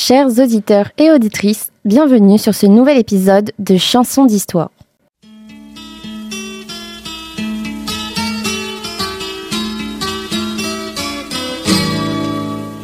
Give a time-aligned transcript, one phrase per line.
[0.00, 4.70] Chers auditeurs et auditrices, bienvenue sur ce nouvel épisode de Chansons d'Histoire.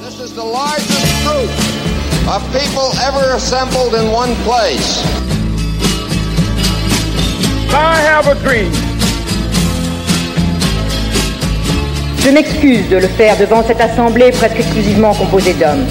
[0.00, 1.48] This is the largest group
[2.26, 5.04] of people ever assembled in one place.
[7.70, 8.72] I have a dream.
[12.18, 15.86] Je m'excuse de le faire devant cette assemblée presque exclusivement composée d'hommes.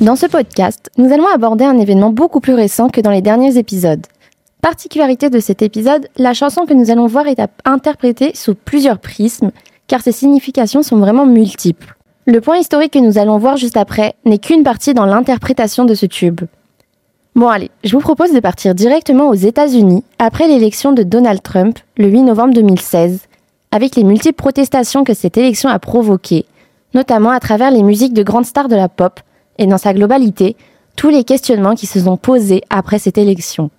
[0.00, 3.58] Dans ce podcast, nous allons aborder un événement beaucoup plus récent que dans les derniers
[3.58, 4.06] épisodes.
[4.62, 9.50] Particularité de cet épisode, la chanson que nous allons voir est interprétée sous plusieurs prismes,
[9.86, 11.96] car ses significations sont vraiment multiples.
[12.24, 15.92] Le point historique que nous allons voir juste après n'est qu'une partie dans l'interprétation de
[15.92, 16.40] ce tube.
[17.34, 21.78] Bon allez, je vous propose de partir directement aux États-Unis après l'élection de Donald Trump
[21.96, 23.20] le 8 novembre 2016,
[23.70, 26.44] avec les multiples protestations que cette élection a provoquées,
[26.92, 29.18] notamment à travers les musiques de grandes stars de la pop
[29.56, 30.56] et dans sa globalité,
[30.94, 33.70] tous les questionnements qui se sont posés après cette élection.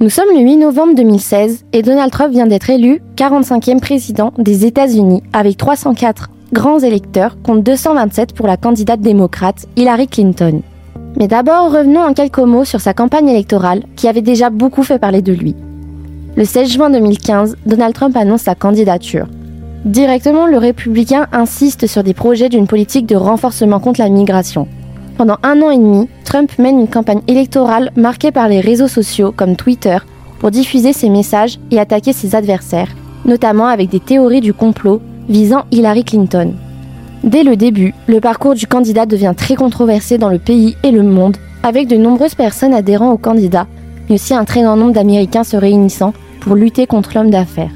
[0.00, 4.66] Nous sommes le 8 novembre 2016 et Donald Trump vient d'être élu 45e président des
[4.66, 10.62] États-Unis avec 304 grands électeurs contre 227 pour la candidate démocrate Hillary Clinton.
[11.16, 14.98] Mais d'abord, revenons en quelques mots sur sa campagne électorale qui avait déjà beaucoup fait
[14.98, 15.54] parler de lui.
[16.36, 19.28] Le 16 juin 2015, Donald Trump annonce sa candidature.
[19.84, 24.66] Directement, le républicain insiste sur des projets d'une politique de renforcement contre la migration.
[25.16, 29.32] Pendant un an et demi, Trump mène une campagne électorale marquée par les réseaux sociaux
[29.36, 29.98] comme Twitter
[30.40, 32.88] pour diffuser ses messages et attaquer ses adversaires,
[33.24, 36.54] notamment avec des théories du complot visant Hillary Clinton.
[37.24, 41.02] Dès le début, le parcours du candidat devient très controversé dans le pays et le
[41.02, 43.66] monde, avec de nombreuses personnes adhérant au candidat,
[44.08, 47.70] mais aussi un très grand nombre d'Américains se réunissant pour lutter contre l'homme d'affaires.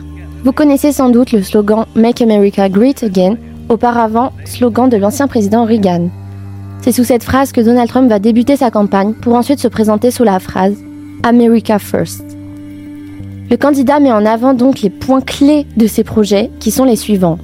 [0.45, 3.37] Vous connaissez sans doute le slogan Make America Great Again,
[3.71, 6.11] auparavant slogan de l'ancien président Reagan.
[6.83, 10.11] C'est sous cette phrase que Donald Trump va débuter sa campagne pour ensuite se présenter
[10.11, 10.77] sous la phrase
[11.23, 12.37] America First.
[13.51, 16.97] Le candidat met en avant donc les points clés de ses projets qui sont les
[16.97, 17.39] suivants.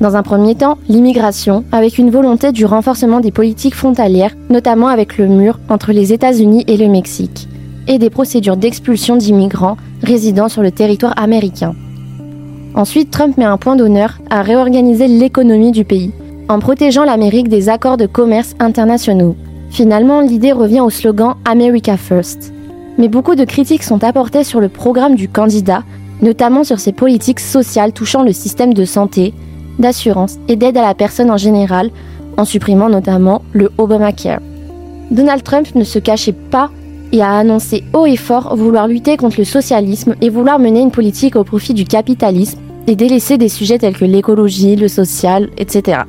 [0.00, 5.18] Dans un premier temps, l'immigration, avec une volonté du renforcement des politiques frontalières, notamment avec
[5.18, 7.48] le mur entre les États-Unis et le Mexique,
[7.88, 11.74] et des procédures d'expulsion d'immigrants résidant sur le territoire américain.
[12.76, 16.12] Ensuite, Trump met un point d'honneur à réorganiser l'économie du pays,
[16.48, 19.34] en protégeant l'Amérique des accords de commerce internationaux.
[19.70, 22.52] Finalement, l'idée revient au slogan America First.
[22.98, 25.82] Mais beaucoup de critiques sont apportées sur le programme du candidat,
[26.22, 29.34] notamment sur ses politiques sociales touchant le système de santé,
[29.78, 31.90] d'assurance et d'aide à la personne en général,
[32.36, 34.40] en supprimant notamment le Obamacare.
[35.10, 36.70] Donald Trump ne se cachait pas
[37.12, 40.90] et a annoncé haut et fort vouloir lutter contre le socialisme et vouloir mener une
[40.90, 46.00] politique au profit du capitalisme et délaisser des sujets tels que l'écologie, le social, etc.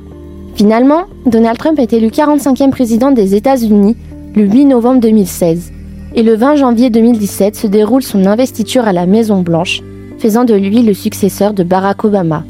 [0.54, 3.96] Finalement, Donald Trump est élu 45e président des États-Unis
[4.34, 5.72] le 8 novembre 2016
[6.14, 9.80] et le 20 janvier 2017 se déroule son investiture à la Maison Blanche,
[10.18, 12.44] faisant de lui le successeur de Barack Obama.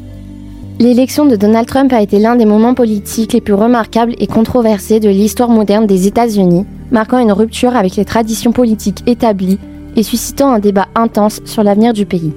[0.81, 4.99] L'élection de Donald Trump a été l'un des moments politiques les plus remarquables et controversés
[4.99, 9.59] de l'histoire moderne des États-Unis, marquant une rupture avec les traditions politiques établies
[9.95, 12.33] et suscitant un débat intense sur l'avenir du pays.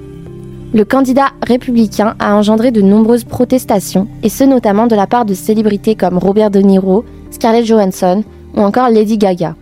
[0.75, 5.33] Le candidat républicain a engendré de nombreuses protestations, et ce notamment de la part de
[5.33, 8.23] célébrités comme Robert De Niro, Scarlett Johansson
[8.55, 9.55] ou encore Lady Gaga.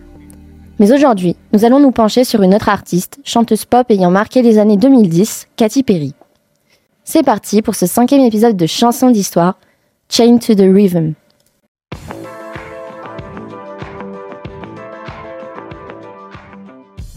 [0.78, 4.58] Mais aujourd'hui, nous allons nous pencher sur une autre artiste, chanteuse pop ayant marqué les
[4.58, 6.12] années 2010, Katy Perry.
[7.06, 9.58] C'est parti pour ce cinquième épisode de Chansons d'Histoire,
[10.08, 11.12] Chain to the Rhythm.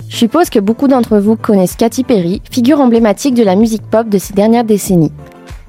[0.10, 4.10] Je suppose que beaucoup d'entre vous connaissent Katy Perry, figure emblématique de la musique pop
[4.10, 5.14] de ces dernières décennies.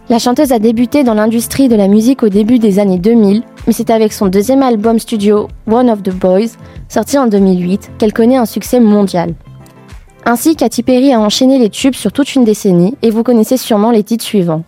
[0.08, 3.72] La chanteuse a débuté dans l'industrie de la musique au début des années 2000, mais
[3.72, 6.56] c'est avec son deuxième album studio One of the Boys,
[6.88, 9.34] sorti en 2008, qu'elle connaît un succès mondial.
[10.30, 13.90] Ainsi, Katy Perry a enchaîné les tubes sur toute une décennie, et vous connaissez sûrement
[13.90, 14.62] les titres suivants.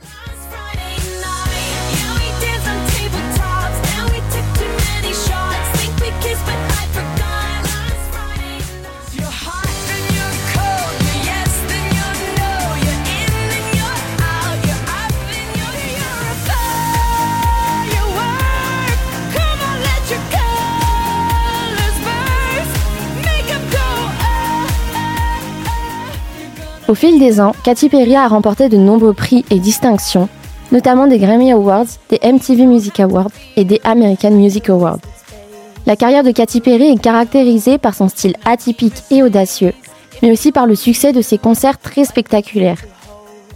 [26.91, 30.29] Au fil des ans, Katy Perry a remporté de nombreux prix et distinctions,
[30.73, 34.99] notamment des Grammy Awards, des MTV Music Awards et des American Music Awards.
[35.87, 39.73] La carrière de Katy Perry est caractérisée par son style atypique et audacieux,
[40.21, 42.83] mais aussi par le succès de ses concerts très spectaculaires.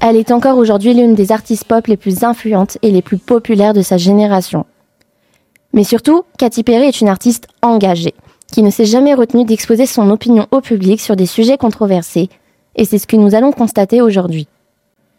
[0.00, 3.74] Elle est encore aujourd'hui l'une des artistes pop les plus influentes et les plus populaires
[3.74, 4.64] de sa génération.
[5.72, 8.14] Mais surtout, Katy Perry est une artiste engagée,
[8.52, 12.28] qui ne s'est jamais retenue d'exposer son opinion au public sur des sujets controversés,
[12.76, 14.46] et c'est ce que nous allons constater aujourd'hui.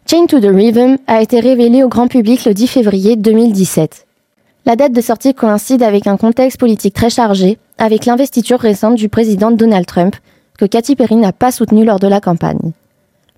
[0.08, 4.06] Chain to the Rhythm a été révélé au grand public le 10 février 2017.
[4.64, 9.08] La date de sortie coïncide avec un contexte politique très chargé, avec l'investiture récente du
[9.08, 10.16] président Donald Trump,
[10.58, 12.72] que Katy Perry n'a pas soutenu lors de la campagne.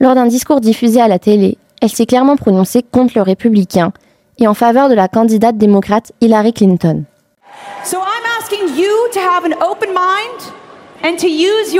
[0.00, 3.92] Lors d'un discours diffusé à la télé, elle s'est clairement prononcée contre le républicain
[4.38, 7.04] et en faveur de la candidate démocrate Hillary Clinton.
[7.84, 10.52] So I'm asking you to have an open mind
[11.02, 11.74] and to use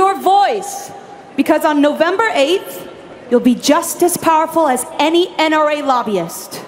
[1.39, 2.85] because on November 8th,
[3.31, 6.61] you'll be just as powerful as any NRA lobbyist.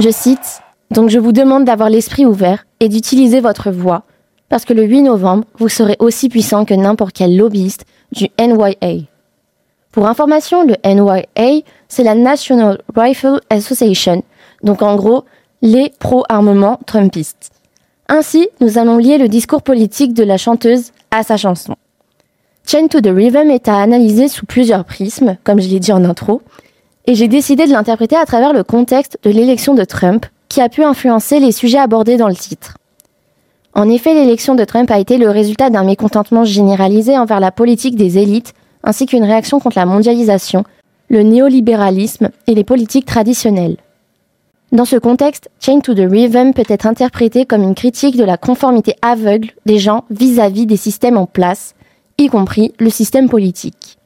[0.00, 0.60] Je cite,
[0.90, 4.02] Donc je vous demande d'avoir l'esprit ouvert et d'utiliser votre voix,
[4.48, 9.04] parce que le 8 novembre, vous serez aussi puissant que n'importe quel lobbyiste du NYA.
[9.92, 14.24] Pour information, le NYA, c'est la National Rifle Association,
[14.64, 15.24] donc en gros,
[15.62, 17.52] les pro-armements trumpistes.
[18.08, 21.76] Ainsi, nous allons lier le discours politique de la chanteuse à sa chanson.
[22.66, 26.02] Chain to the Rhythm est à analyser sous plusieurs prismes, comme je l'ai dit en
[26.02, 26.40] intro,
[27.06, 30.70] et j'ai décidé de l'interpréter à travers le contexte de l'élection de Trump, qui a
[30.70, 32.78] pu influencer les sujets abordés dans le titre.
[33.74, 37.96] En effet, l'élection de Trump a été le résultat d'un mécontentement généralisé envers la politique
[37.96, 40.64] des élites, ainsi qu'une réaction contre la mondialisation,
[41.08, 43.76] le néolibéralisme et les politiques traditionnelles.
[44.72, 48.38] Dans ce contexte, Chain to the Rhythm peut être interprété comme une critique de la
[48.38, 51.73] conformité aveugle des gens vis-à-vis des systèmes en place,
[52.18, 53.98] y compris le système politique.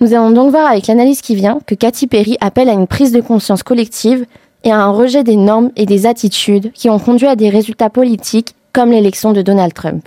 [0.00, 3.12] Nous allons donc voir avec l'analyse qui vient que Katy Perry appelle à une prise
[3.12, 4.26] de conscience collective
[4.64, 7.90] et à un rejet des normes et des attitudes qui ont conduit à des résultats
[7.90, 10.06] politiques comme l'élection de Donald Trump.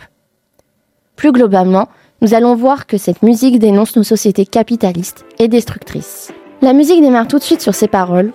[1.15, 1.87] Plus globalement,
[2.21, 6.31] nous allons voir que cette musique dénonce nos sociétés capitalistes et destructrices.
[6.61, 8.31] La musique démarre tout de suite sur ces paroles.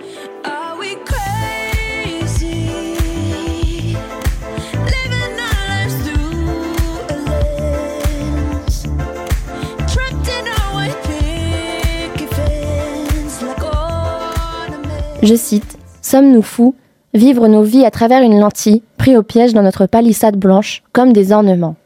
[15.24, 16.74] Je cite Sommes-nous fous?
[17.14, 21.14] Vivre nos vies à travers une lentille, pris au piège dans notre palissade blanche, comme
[21.14, 21.76] des ornements.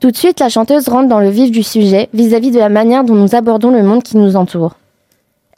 [0.00, 3.04] Tout de suite, la chanteuse rentre dans le vif du sujet vis-à-vis de la manière
[3.04, 4.76] dont nous abordons le monde qui nous entoure.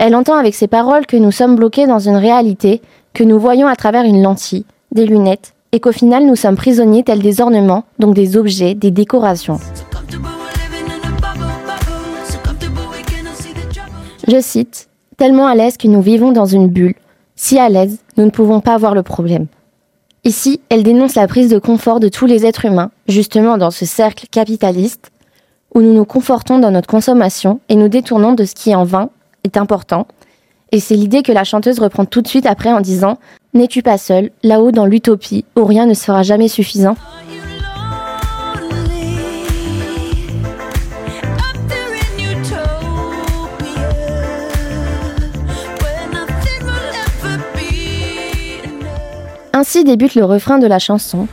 [0.00, 2.82] Elle entend avec ses paroles que nous sommes bloqués dans une réalité,
[3.14, 7.04] que nous voyons à travers une lentille, des lunettes, et qu'au final nous sommes prisonniers
[7.04, 9.60] tels des ornements, donc des objets, des décorations.
[14.26, 14.87] Je cite,
[15.18, 16.94] Tellement à l'aise que nous vivons dans une bulle,
[17.34, 19.46] si à l'aise, nous ne pouvons pas voir le problème.
[20.22, 23.84] Ici, elle dénonce la prise de confort de tous les êtres humains, justement dans ce
[23.84, 25.10] cercle capitaliste,
[25.74, 29.10] où nous nous confortons dans notre consommation et nous détournons de ce qui en vain
[29.42, 30.06] est important.
[30.70, 33.18] Et c'est l'idée que la chanteuse reprend tout de suite après en disant
[33.54, 36.94] N'es-tu pas seul, là-haut dans l'utopie, où rien ne sera jamais suffisant?
[49.78, 51.28] Ainsi débute le refrain de la chanson.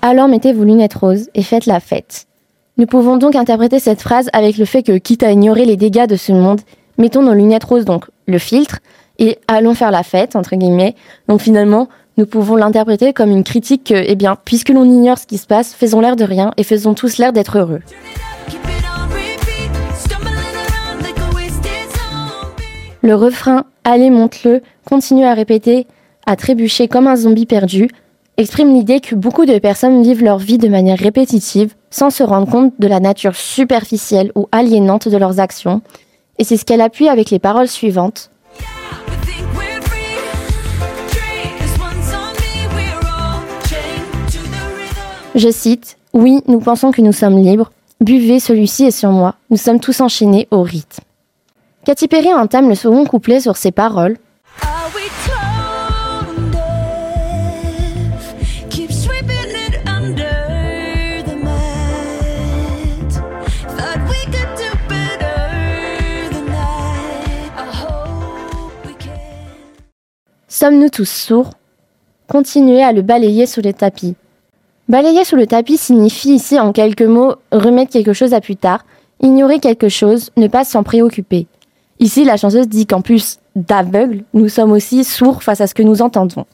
[0.00, 2.24] Alors mettez vos lunettes roses et faites la fête.
[2.78, 6.06] Nous pouvons donc interpréter cette phrase avec le fait que, quitte à ignorer les dégâts
[6.06, 6.62] de ce monde,
[6.96, 8.78] mettons nos lunettes roses, donc le filtre,
[9.18, 10.94] et allons faire la fête, entre guillemets.
[11.28, 15.26] Donc finalement, nous pouvons l'interpréter comme une critique que, eh bien, puisque l'on ignore ce
[15.26, 17.80] qui se passe, faisons l'air de rien et faisons tous l'air d'être heureux.
[23.08, 25.86] Le refrain Allez, monte-le continue à répéter,
[26.26, 27.88] à trébucher comme un zombie perdu,
[28.36, 32.50] exprime l'idée que beaucoup de personnes vivent leur vie de manière répétitive sans se rendre
[32.50, 35.80] compte de la nature superficielle ou aliénante de leurs actions.
[36.36, 38.30] Et c'est ce qu'elle appuie avec les paroles suivantes.
[45.34, 47.72] Je cite Oui, nous pensons que nous sommes libres.
[48.02, 49.36] Buvez, celui-ci est sur moi.
[49.48, 51.02] Nous sommes tous enchaînés au rythme.
[51.88, 54.18] Katy Perry entame le second couplet sur ces paroles.
[70.46, 71.52] Sommes-nous tous sourds?
[72.26, 74.14] Continuez à le balayer sous les tapis.
[74.90, 78.84] Balayer sous le tapis signifie ici en quelques mots remettre quelque chose à plus tard,
[79.22, 81.46] ignorer quelque chose, ne pas s'en préoccuper.
[82.00, 85.82] Ici, la chanteuse dit qu'en plus d'aveugle, nous sommes aussi sourds face à ce que
[85.82, 86.46] nous entendons.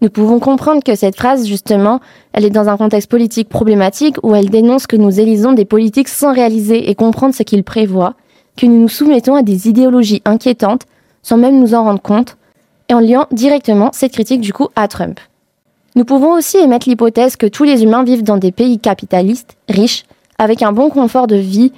[0.00, 2.00] Nous pouvons comprendre que cette phrase, justement,
[2.32, 6.08] elle est dans un contexte politique problématique où elle dénonce que nous élisons des politiques
[6.08, 8.14] sans réaliser et comprendre ce qu'ils prévoient,
[8.56, 10.86] que nous nous soumettons à des idéologies inquiétantes
[11.24, 12.36] sans même nous en rendre compte,
[12.88, 15.18] et en liant directement cette critique du coup à Trump.
[15.96, 20.04] Nous pouvons aussi émettre l'hypothèse que tous les humains vivent dans des pays capitalistes, riches,
[20.38, 21.72] avec un bon confort de vie,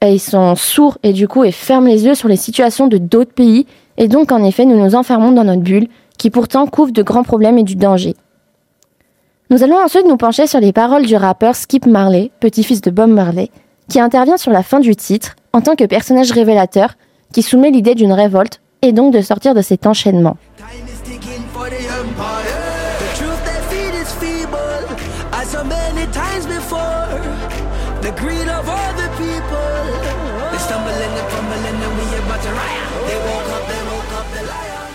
[0.00, 2.98] et ils sont sourds et du coup ils ferment les yeux sur les situations de
[2.98, 5.88] d'autres pays, et donc en effet nous nous enfermons dans notre bulle,
[6.18, 8.14] qui pourtant couvre de grands problèmes et du danger.
[9.50, 13.10] Nous allons ensuite nous pencher sur les paroles du rappeur Skip Marley, petit-fils de Bob
[13.10, 13.50] Marley,
[13.88, 16.94] qui intervient sur la fin du titre en tant que personnage révélateur
[17.32, 20.36] qui soumet l'idée d'une révolte et donc de sortir de cet enchaînement.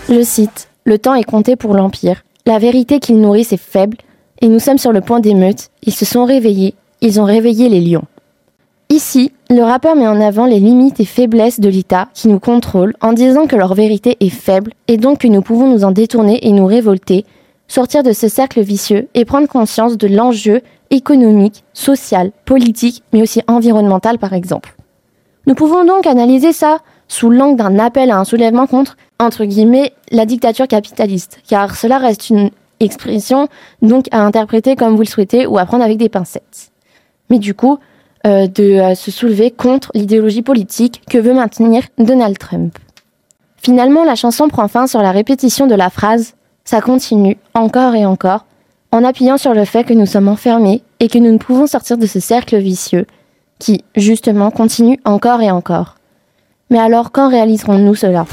[0.10, 2.24] Je cite Le temps est compté pour l'Empire.
[2.46, 3.98] La vérité qu'ils nourrissent est faible,
[4.42, 5.70] et nous sommes sur le point d'émeute.
[5.82, 8.04] Ils se sont réveillés, ils ont réveillé les lions.
[8.90, 12.94] Ici, le rappeur met en avant les limites et faiblesses de l'État qui nous contrôle
[13.02, 16.46] en disant que leur vérité est faible et donc que nous pouvons nous en détourner
[16.48, 17.26] et nous révolter,
[17.68, 23.42] sortir de ce cercle vicieux et prendre conscience de l'enjeu économique, social, politique, mais aussi
[23.48, 24.76] environnemental par exemple.
[25.48, 26.78] Nous pouvons donc analyser ça
[27.14, 32.00] sous l'angle d'un appel à un soulèvement contre, entre guillemets, la dictature capitaliste, car cela
[32.00, 33.48] reste une expression
[33.84, 36.72] donc à interpréter comme vous le souhaitez ou à prendre avec des pincettes.
[37.30, 37.78] Mais du coup,
[38.26, 42.80] euh, de euh, se soulever contre l'idéologie politique que veut maintenir Donald Trump.
[43.58, 46.30] Finalement, la chanson prend fin sur la répétition de la phrase⁇
[46.66, 48.40] ça continue encore et encore⁇
[48.92, 51.98] en appuyant sur le fait que nous sommes enfermés et que nous ne pouvons sortir
[51.98, 53.06] de ce cercle vicieux
[53.60, 55.96] qui, justement, continue encore et encore.
[56.74, 58.26] Mais alors, quand réaliserons-nous cela?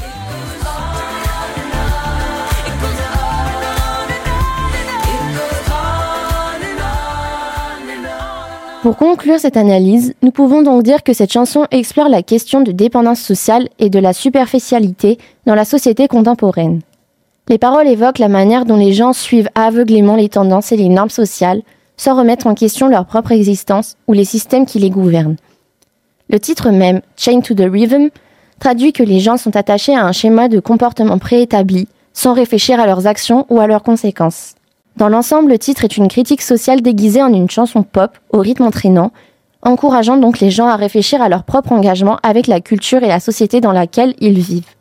[8.81, 12.71] Pour conclure cette analyse, nous pouvons donc dire que cette chanson explore la question de
[12.71, 16.81] dépendance sociale et de la superficialité dans la société contemporaine.
[17.47, 21.11] Les paroles évoquent la manière dont les gens suivent aveuglément les tendances et les normes
[21.11, 21.61] sociales
[21.95, 25.35] sans remettre en question leur propre existence ou les systèmes qui les gouvernent.
[26.31, 28.09] Le titre même, Chain to the Rhythm,
[28.61, 32.85] traduit que les gens sont attachés à un schéma de comportement préétabli sans réfléchir à
[32.85, 34.53] leurs actions ou à leurs conséquences.
[34.97, 38.63] Dans l'ensemble, le titre est une critique sociale déguisée en une chanson pop au rythme
[38.63, 39.11] entraînant,
[39.63, 43.19] encourageant donc les gens à réfléchir à leur propre engagement avec la culture et la
[43.19, 44.75] société dans laquelle ils vivent.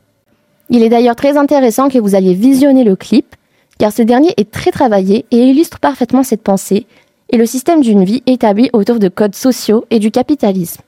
[0.69, 3.35] Il est d'ailleurs très intéressant que vous alliez visionner le clip,
[3.79, 6.87] car ce dernier est très travaillé et illustre parfaitement cette pensée
[7.31, 10.83] et le système d'une vie établi autour de codes sociaux et du capitalisme.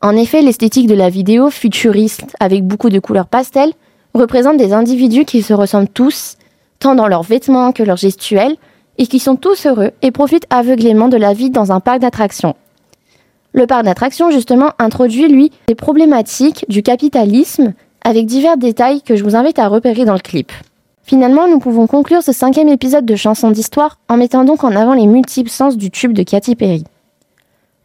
[0.00, 3.72] En effet, l'esthétique de la vidéo, futuriste avec beaucoup de couleurs pastel,
[4.14, 6.36] représente des individus qui se ressemblent tous,
[6.78, 8.56] tant dans leurs vêtements que leurs gestuels,
[8.98, 12.54] et qui sont tous heureux et profitent aveuglément de la vie dans un parc d'attractions.
[13.52, 19.24] Le parc d'attractions, justement, introduit, lui, les problématiques du capitalisme avec divers détails que je
[19.24, 20.52] vous invite à repérer dans le clip.
[21.04, 24.94] Finalement, nous pouvons conclure ce cinquième épisode de Chansons d'Histoire en mettant donc en avant
[24.94, 26.84] les multiples sens du tube de Katy Perry.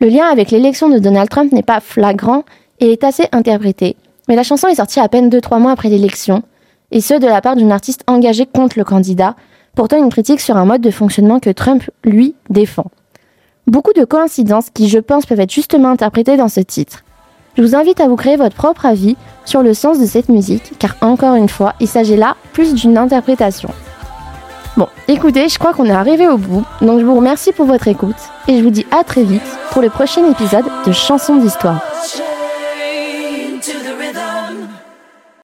[0.02, 2.44] Le lien avec l'élection de Donald Trump n'est pas flagrant
[2.80, 3.96] et est assez interprété,
[4.28, 6.44] mais la chanson est sortie à peine 2-3 mois après l'élection,
[6.92, 9.36] et ce de la part d'une artiste engagée contre le candidat,
[9.76, 12.86] portant une critique sur un mode de fonctionnement que Trump, lui, défend.
[13.66, 17.04] Beaucoup de coïncidences qui, je pense, peuvent être justement interprétées dans ce titre.
[17.58, 20.74] Je vous invite à vous créer votre propre avis sur le sens de cette musique,
[20.80, 23.70] car encore une fois, il s'agit là plus d'une interprétation.
[24.76, 27.88] Bon, écoutez, je crois qu'on est arrivé au bout, donc je vous remercie pour votre
[27.88, 28.16] écoute,
[28.48, 31.80] et je vous dis à très vite pour le prochain épisode de Chansons d'Histoire.